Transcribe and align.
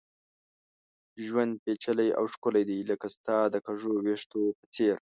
ژوند 1.25 1.53
پېچلی 1.63 2.09
او 2.17 2.25
ښکلی 2.33 2.63
دی، 2.69 2.77
لکه 2.89 3.07
ستا 3.15 3.37
د 3.53 3.55
کږو 3.65 3.91
ويښتو 4.05 4.41
په 4.57 4.65
څېر 4.73 4.95